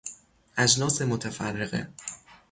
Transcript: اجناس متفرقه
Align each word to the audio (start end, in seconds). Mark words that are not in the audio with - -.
اجناس 0.57 1.01
متفرقه 1.01 1.87